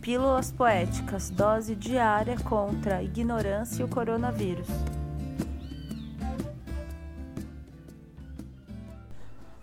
[0.00, 4.66] Pílulas Poéticas Dose diária contra a ignorância e o coronavírus.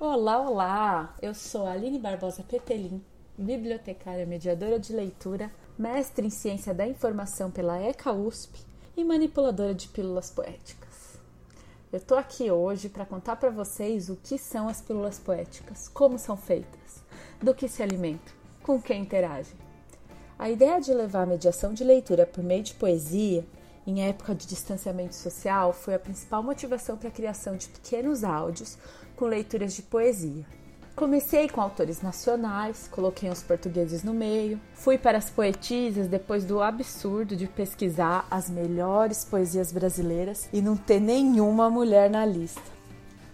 [0.00, 1.14] Olá, olá!
[1.22, 3.00] Eu sou Aline Barbosa Petelin,
[3.38, 8.58] bibliotecária mediadora de leitura, mestre em ciência da informação pela ECA USP
[8.96, 11.16] e manipuladora de pílulas poéticas.
[11.92, 16.18] Eu tô aqui hoje para contar para vocês o que são as pílulas poéticas, como
[16.18, 17.04] são feitas,
[17.40, 19.63] do que se alimentam, com quem interagem.
[20.36, 23.44] A ideia de levar a mediação de leitura por meio de poesia,
[23.86, 28.76] em época de distanciamento social, foi a principal motivação para a criação de pequenos áudios
[29.14, 30.44] com leituras de poesia.
[30.96, 36.60] Comecei com autores nacionais, coloquei os portugueses no meio, fui para as poetisas depois do
[36.60, 42.62] absurdo de pesquisar as melhores poesias brasileiras e não ter nenhuma mulher na lista.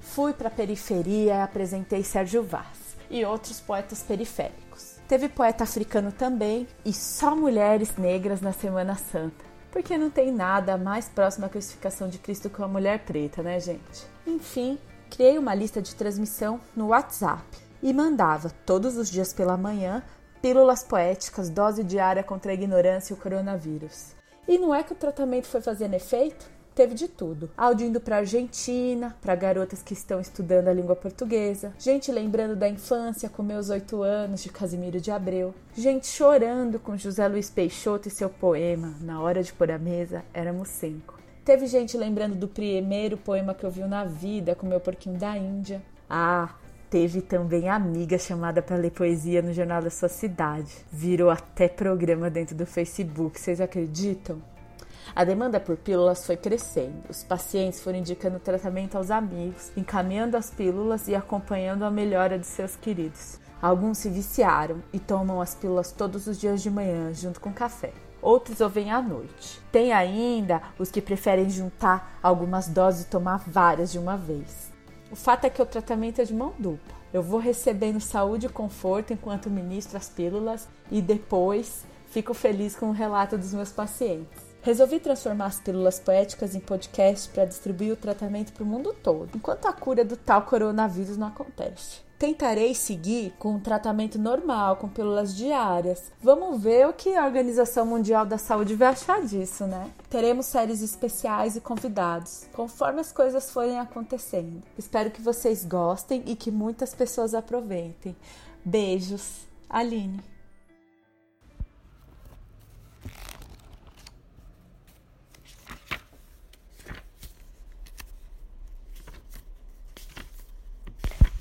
[0.00, 4.65] Fui para a periferia e apresentei Sérgio Vaz e outros poetas periféricos.
[5.08, 9.44] Teve poeta africano também e só mulheres negras na Semana Santa.
[9.70, 13.60] Porque não tem nada mais próximo à crucificação de Cristo que uma mulher preta, né,
[13.60, 14.04] gente?
[14.26, 17.44] Enfim, criei uma lista de transmissão no WhatsApp
[17.80, 20.02] e mandava todos os dias pela manhã
[20.42, 24.12] pílulas poéticas, dose diária contra a ignorância e o coronavírus.
[24.48, 26.55] E não é que o tratamento foi fazendo efeito?
[26.76, 27.50] Teve de tudo.
[27.56, 32.68] Áudio indo para Argentina, para garotas que estão estudando a língua portuguesa, gente lembrando da
[32.68, 38.08] infância com meus oito anos de Casimiro de Abreu, gente chorando com José Luiz Peixoto
[38.08, 41.18] e seu poema Na Hora de Pôr a Mesa, éramos cinco.
[41.44, 45.36] Teve gente lembrando do primeiro poema que eu vi na vida com meu porquinho da
[45.36, 45.80] Índia.
[46.10, 46.50] Ah,
[46.88, 50.72] Teve também amiga chamada para ler poesia no jornal da sua cidade.
[50.92, 54.40] Virou até programa dentro do Facebook, vocês acreditam?
[55.14, 57.04] A demanda por pílulas foi crescendo.
[57.08, 62.46] Os pacientes foram indicando tratamento aos amigos, encaminhando as pílulas e acompanhando a melhora de
[62.46, 63.38] seus queridos.
[63.60, 67.92] Alguns se viciaram e tomam as pílulas todos os dias de manhã, junto com café.
[68.20, 69.60] Outros ouvem à noite.
[69.70, 74.70] Tem ainda os que preferem juntar algumas doses e tomar várias de uma vez.
[75.10, 76.96] O fato é que o tratamento é de mão dupla.
[77.12, 82.90] Eu vou recebendo saúde e conforto enquanto ministro as pílulas e depois fico feliz com
[82.90, 84.45] o relato dos meus pacientes.
[84.66, 89.30] Resolvi transformar as pílulas poéticas em podcast para distribuir o tratamento para o mundo todo,
[89.32, 92.00] enquanto a cura do tal coronavírus não acontece.
[92.18, 96.10] Tentarei seguir com um tratamento normal, com pílulas diárias.
[96.20, 99.88] Vamos ver o que a Organização Mundial da Saúde vai achar disso, né?
[100.10, 104.64] Teremos séries especiais e convidados, conforme as coisas forem acontecendo.
[104.76, 108.16] Espero que vocês gostem e que muitas pessoas aproveitem.
[108.64, 110.35] Beijos, Aline.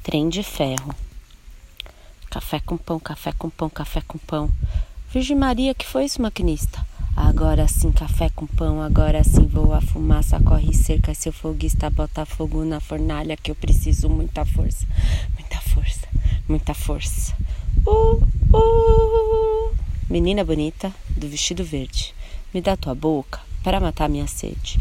[0.06, 0.94] Trem de ferro.
[2.30, 4.52] Café com pão, café com pão, café com pão.
[5.12, 6.86] Virgem Maria, que foi isso, maquinista?
[7.18, 12.24] Agora sim, café com pão, agora sim voa a fumaça, corre cerca, seu foguista bota
[12.24, 14.86] fogo na fornalha que eu preciso muita força,
[15.34, 16.08] muita força,
[16.48, 17.36] muita força.
[17.84, 18.22] Uh,
[18.56, 19.76] uh.
[20.08, 22.14] Menina bonita do vestido verde,
[22.54, 24.80] me dá tua boca para matar minha sede.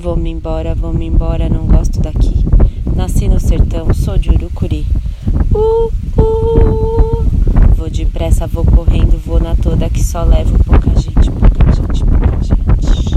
[0.00, 2.32] Vou-me embora, vou-me embora, não gosto daqui.
[2.94, 4.86] Nasci no sertão, sou de Urucuri.
[5.52, 7.26] Uh, uh, uh,
[7.76, 12.42] vou depressa, vou correndo, vou na toda que só levo pouca gente, pouca gente, pouca
[12.44, 13.07] gente.